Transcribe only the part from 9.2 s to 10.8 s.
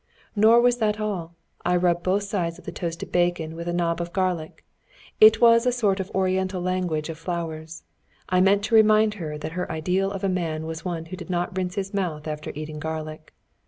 her that her ideal of a man